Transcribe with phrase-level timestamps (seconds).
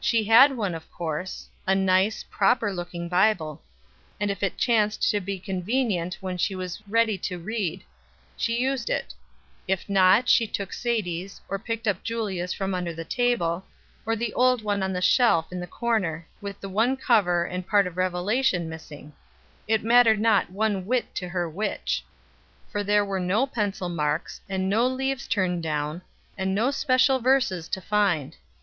[0.00, 3.60] She had one, of course a nice, proper looking Bible
[4.18, 7.84] and if it chanced to be convenient when she was ready to read,
[8.38, 9.12] she used it;
[9.68, 13.66] if not, she took Sadie's, or picked up Julia's from under the table,
[14.06, 17.86] or the old one on a shelf in the corner, with one cover and part
[17.86, 19.12] of Revelation missing
[19.68, 22.02] it mattered not one whit to her which
[22.72, 26.00] for there were no pencil marks, and no leaves turned down,
[26.38, 28.38] and no special verses to find.